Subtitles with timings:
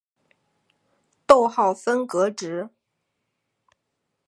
[1.27, 2.71] 逗号分隔值。